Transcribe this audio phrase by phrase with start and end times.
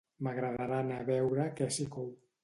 [0.27, 2.09] M'agradarà anar a veure què s'hi cou